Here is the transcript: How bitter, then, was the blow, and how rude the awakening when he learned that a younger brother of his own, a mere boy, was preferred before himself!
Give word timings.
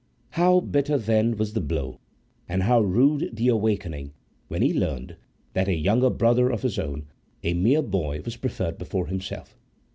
How 0.31 0.61
bitter, 0.61 0.97
then, 0.97 1.37
was 1.37 1.53
the 1.53 1.61
blow, 1.61 1.99
and 2.49 2.63
how 2.63 2.81
rude 2.81 3.29
the 3.35 3.49
awakening 3.49 4.13
when 4.47 4.63
he 4.63 4.73
learned 4.73 5.15
that 5.53 5.67
a 5.67 5.75
younger 5.75 6.09
brother 6.09 6.49
of 6.49 6.63
his 6.63 6.79
own, 6.79 7.05
a 7.43 7.53
mere 7.53 7.83
boy, 7.83 8.21
was 8.25 8.35
preferred 8.35 8.79
before 8.79 9.05
himself! 9.05 9.55